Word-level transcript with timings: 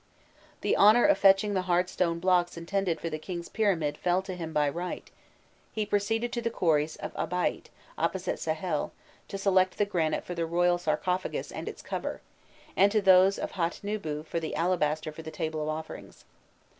The 0.61 0.75
honour 0.75 1.05
of 1.05 1.19
fetching 1.19 1.53
the 1.53 1.61
hard 1.69 1.87
stone 1.87 2.17
blocks 2.17 2.57
intended 2.57 2.99
for 2.99 3.07
the 3.07 3.19
king's 3.19 3.49
pyramid 3.49 3.99
fell 3.99 4.23
to 4.23 4.33
him 4.33 4.51
by 4.51 4.67
right: 4.67 5.07
he 5.71 5.85
proceeded 5.85 6.33
to 6.33 6.41
the 6.41 6.49
quarries 6.49 6.95
of 6.95 7.13
Abhaît, 7.13 7.65
opposite 7.99 8.37
Sehel, 8.39 8.93
to 9.27 9.37
select 9.37 9.77
the 9.77 9.85
granite 9.85 10.23
for 10.23 10.33
the 10.33 10.47
royal 10.47 10.79
sarcophagus 10.79 11.51
and 11.51 11.69
its 11.69 11.83
cover, 11.83 12.19
and 12.75 12.91
to 12.91 12.99
those 12.99 13.37
of 13.37 13.51
Hatnûbû 13.51 14.25
for 14.25 14.39
the 14.39 14.55
alabaster 14.55 15.11
for 15.11 15.21
the 15.21 15.29
table 15.29 15.61
of 15.61 15.69
offerings. 15.69 16.25